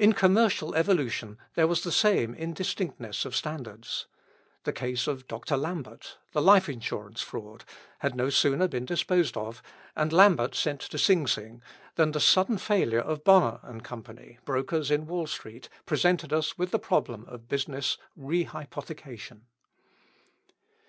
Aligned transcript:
In 0.00 0.14
commercial 0.14 0.74
evolution 0.74 1.38
there 1.54 1.68
was 1.68 1.84
the 1.84 1.92
same 1.92 2.34
indistinctness 2.34 3.24
of 3.24 3.36
standards. 3.36 4.08
The 4.64 4.72
case 4.72 5.06
of 5.06 5.28
Dr. 5.28 5.56
Lambert 5.56 6.18
the 6.32 6.42
Life 6.42 6.68
Insurance 6.68 7.22
fraud 7.22 7.64
had 8.00 8.16
no 8.16 8.30
sooner 8.30 8.66
been 8.66 8.84
disposed 8.84 9.36
of, 9.36 9.62
and 9.94 10.12
Lambert 10.12 10.56
sent 10.56 10.80
to 10.80 10.98
Sing 10.98 11.28
Sing, 11.28 11.62
than 11.94 12.10
the 12.10 12.18
sudden 12.18 12.58
failure 12.58 12.98
of 12.98 13.22
Bonner 13.22 13.60
& 13.80 13.82
Co., 13.84 14.02
brokers 14.44 14.90
in 14.90 15.06
Wall 15.06 15.28
Street, 15.28 15.68
presented 15.86 16.32
us 16.32 16.58
with 16.58 16.72
the 16.72 16.78
problem 16.80 17.24
of 17.28 17.46
business 17.48 17.96
"rehypothecation." 18.18 19.42